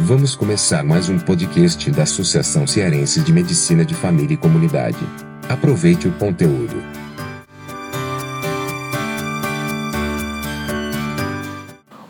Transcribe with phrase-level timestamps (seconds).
[0.00, 4.98] Vamos começar mais um podcast da Associação Cearense de Medicina de Família e Comunidade.
[5.48, 6.74] Aproveite o conteúdo.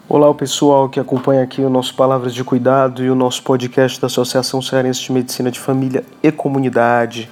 [0.08, 4.06] Olá, pessoal que acompanha aqui o nosso Palavras de Cuidado e o nosso podcast da
[4.06, 7.28] Associação Cearense de Medicina de Família e Comunidade.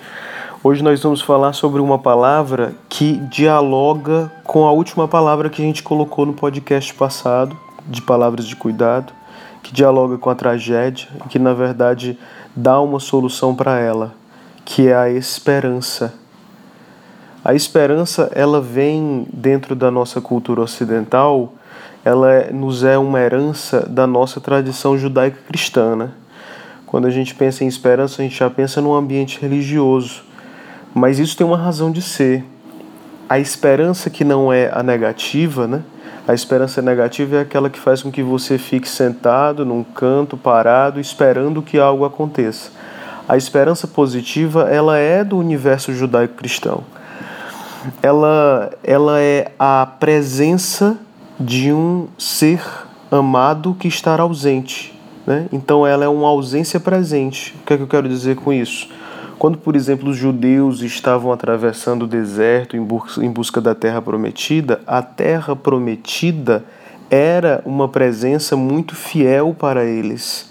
[0.62, 5.64] Hoje nós vamos falar sobre uma palavra que dialoga com a última palavra que a
[5.64, 7.57] gente colocou no podcast passado,
[7.89, 9.14] de Palavras de Cuidado,
[9.63, 12.18] que dialoga com a tragédia e que, na verdade,
[12.55, 14.14] dá uma solução para ela,
[14.64, 16.14] que é a esperança.
[17.45, 21.55] A esperança, ela vem dentro da nossa cultura ocidental,
[22.05, 25.97] ela é, nos é uma herança da nossa tradição judaica cristã.
[25.97, 26.11] Né?
[26.86, 30.22] Quando a gente pensa em esperança, a gente já pensa num ambiente religioso.
[30.94, 32.44] Mas isso tem uma razão de ser.
[33.28, 35.83] A esperança que não é a negativa, né?
[36.27, 41.00] A esperança negativa é aquela que faz com que você fique sentado num canto, parado,
[41.00, 42.70] esperando que algo aconteça.
[43.28, 46.84] A esperança positiva, ela é do universo judaico-cristão.
[48.00, 50.97] Ela, ela é a presença
[51.38, 52.62] de um ser
[53.10, 54.97] amado que está ausente.
[55.27, 55.47] Né?
[55.52, 57.54] Então, ela é uma ausência presente.
[57.60, 58.88] O que é que eu quero dizer com isso?
[59.42, 65.02] Quando, por exemplo, os judeus estavam atravessando o deserto em busca da terra prometida, a
[65.02, 66.64] terra prometida
[67.10, 70.48] era uma presença muito fiel para eles.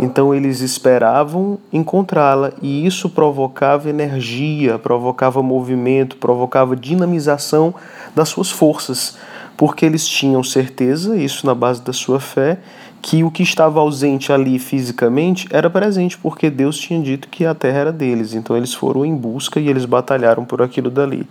[0.00, 7.74] Então eles esperavam encontrá-la e isso provocava energia, provocava movimento, provocava dinamização
[8.16, 9.18] das suas forças,
[9.58, 12.60] porque eles tinham certeza, isso na base da sua fé,
[13.02, 17.52] que o que estava ausente ali fisicamente era presente, porque Deus tinha dito que a
[17.52, 18.32] terra era deles.
[18.32, 21.28] Então eles foram em busca e eles batalharam por aquilo dali.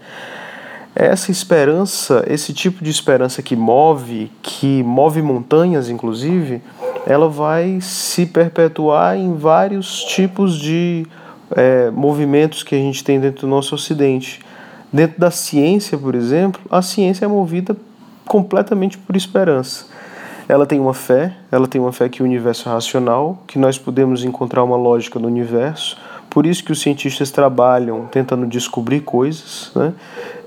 [0.94, 6.62] Essa esperança, esse tipo de esperança que move, que move montanhas, inclusive,
[7.08, 11.08] ela vai se perpetuar em vários tipos de
[11.56, 14.42] é, movimentos que a gente tem dentro do nosso Ocidente.
[14.92, 17.78] Dentro da ciência, por exemplo, a ciência é movida
[18.26, 19.91] completamente por esperança.
[20.52, 23.78] Ela tem uma fé, ela tem uma fé que o universo é racional, que nós
[23.78, 25.96] podemos encontrar uma lógica no universo.
[26.30, 29.94] Por isso que os cientistas trabalham tentando descobrir coisas, né?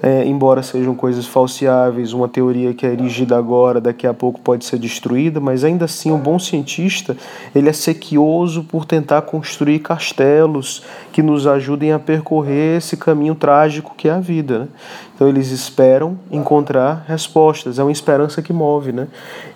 [0.04, 4.66] É, embora sejam coisas falseáveis, uma teoria que é erigida agora, daqui a pouco pode
[4.66, 7.16] ser destruída, mas ainda assim o bom cientista
[7.54, 13.94] ele é sequioso por tentar construir castelos que nos ajudem a percorrer esse caminho trágico
[13.96, 14.58] que é a vida.
[14.58, 14.68] Né?
[15.14, 19.06] Então eles esperam encontrar respostas, é uma esperança que move, né?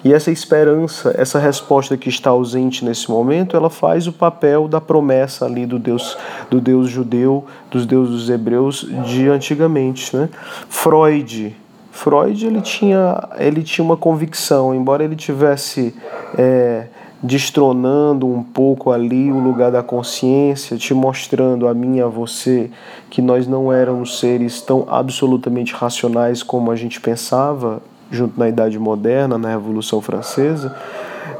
[0.04, 4.80] E essa esperança, essa resposta que está ausente nesse momento, ela faz o papel da
[4.80, 6.16] promessa ali do Deus,
[6.48, 10.28] do Deus judeu, dos deuses hebreus de antigamente, né?
[10.68, 11.56] Freud,
[11.90, 15.94] Freud ele tinha, ele tinha uma convicção, embora ele tivesse
[16.36, 16.86] é,
[17.22, 22.70] destronando um pouco ali o lugar da consciência, te mostrando a mim e a você
[23.10, 28.78] que nós não éramos seres tão absolutamente racionais como a gente pensava, junto na Idade
[28.78, 30.74] Moderna, na Revolução Francesa,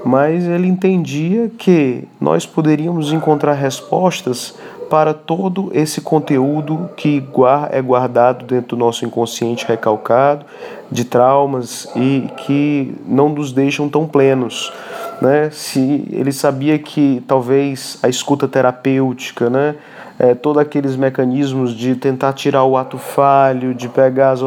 [0.04, 4.54] mas ele entendia que nós poderíamos encontrar respostas
[4.88, 7.22] para todo esse conteúdo que
[7.70, 10.44] é guardado dentro do nosso inconsciente recalcado,
[10.90, 14.72] de traumas e que não nos deixam tão plenos.
[15.20, 15.50] Né?
[15.50, 19.76] Se ele sabia que talvez a escuta terapêutica, né?
[20.20, 24.40] É, todos aqueles mecanismos de tentar tirar o ato falho, de pegar as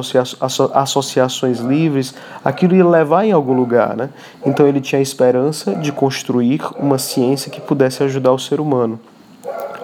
[0.74, 2.14] associações livres,
[2.44, 3.96] aquilo ia levar em algum lugar.
[3.96, 4.10] Né?
[4.46, 9.00] Então ele tinha a esperança de construir uma ciência que pudesse ajudar o ser humano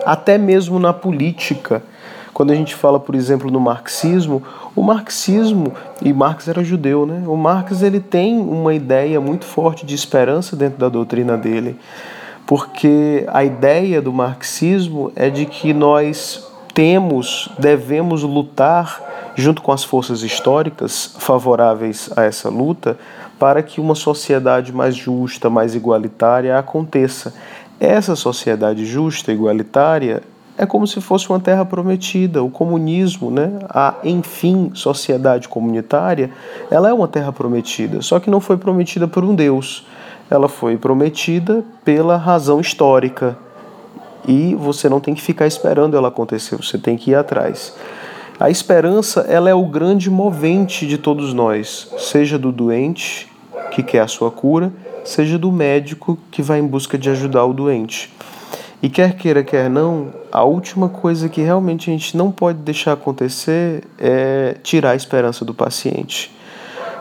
[0.08, 1.84] até mesmo na política.
[2.34, 4.42] Quando a gente fala, por exemplo, no marxismo,
[4.74, 7.24] o marxismo, e Marx era judeu, né?
[7.28, 11.78] O Marx ele tem uma ideia muito forte de esperança dentro da doutrina dele,
[12.46, 19.02] porque a ideia do marxismo é de que nós temos, devemos lutar
[19.36, 22.98] junto com as forças históricas favoráveis a essa luta
[23.38, 27.34] para que uma sociedade mais justa, mais igualitária aconteça.
[27.80, 30.24] Essa sociedade justa, igualitária,
[30.58, 32.42] é como se fosse uma terra prometida.
[32.42, 36.32] O comunismo, né, a enfim sociedade comunitária,
[36.72, 39.86] ela é uma terra prometida, só que não foi prometida por um Deus.
[40.30, 43.38] Ela foi prometida pela razão histórica.
[44.28, 47.74] E você não tem que ficar esperando ela acontecer, você tem que ir atrás.
[48.40, 53.32] A esperança, ela é o grande movente de todos nós, seja do doente
[53.72, 54.72] que quer a sua cura,
[55.08, 58.14] seja do médico que vai em busca de ajudar o doente.
[58.84, 62.94] E quer queira, quer não, a última coisa que realmente a gente não pode deixar
[62.94, 66.36] acontecer é tirar a esperança do paciente.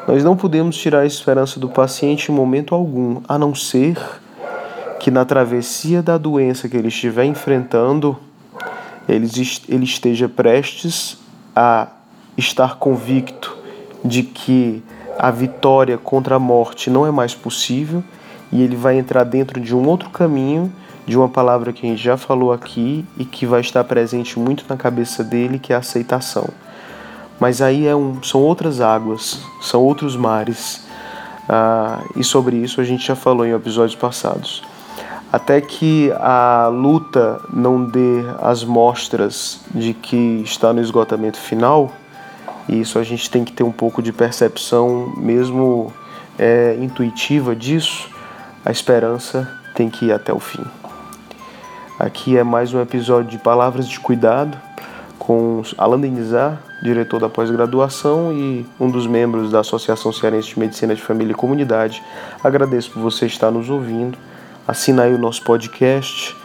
[0.06, 3.98] Nós não podemos tirar a esperança do paciente em momento algum, a não ser
[5.00, 8.16] que na travessia da doença que ele estiver enfrentando,
[9.08, 9.26] ele,
[9.84, 11.18] esteja prestes
[11.54, 11.88] a
[12.38, 13.56] estar convicto
[14.04, 14.82] de que
[15.18, 18.02] a vitória contra a morte não é mais possível
[18.52, 20.72] e ele vai entrar dentro de um outro caminho,
[21.06, 24.64] de uma palavra que a gente já falou aqui e que vai estar presente muito
[24.68, 26.48] na cabeça dele, que é a aceitação.
[27.38, 30.84] Mas aí é um, são outras águas, são outros mares.
[31.48, 34.62] Ah, e sobre isso a gente já falou em episódios passados.
[35.32, 41.92] Até que a luta não dê as mostras de que está no esgotamento final,
[42.68, 45.92] e isso a gente tem que ter um pouco de percepção, mesmo
[46.38, 48.08] é, intuitiva disso,
[48.64, 50.64] a esperança tem que ir até o fim.
[51.98, 54.58] Aqui é mais um episódio de Palavras de Cuidado
[55.18, 60.94] com Alan Denizar, diretor da pós-graduação e um dos membros da Associação Cearense de Medicina
[60.94, 62.02] de Família e Comunidade.
[62.44, 64.18] Agradeço por você estar nos ouvindo.
[64.68, 66.36] Assina aí o nosso podcast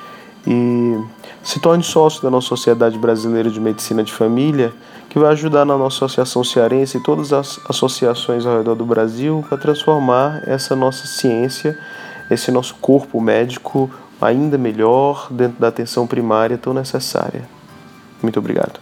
[0.48, 0.98] e
[1.44, 4.74] se torne sócio da nossa Sociedade Brasileira de Medicina de Família,
[5.12, 9.44] que vai ajudar na nossa Associação Cearense e todas as associações ao redor do Brasil
[9.50, 11.78] para transformar essa nossa ciência,
[12.30, 13.92] esse nosso corpo médico
[14.22, 17.44] ainda melhor dentro da atenção primária tão necessária.
[18.24, 18.80] Muito obrigado.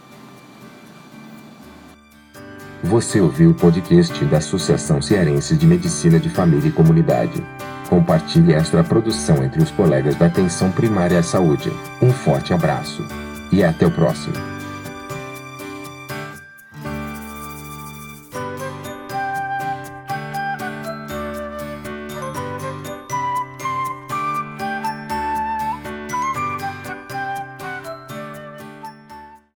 [2.84, 7.44] Você ouviu o podcast da Associação Cearense de Medicina de Família e Comunidade.
[7.90, 11.74] Compartilhe esta produção entre os colegas da atenção primária à saúde.
[12.00, 13.04] Um forte abraço
[13.52, 14.59] e até o próximo.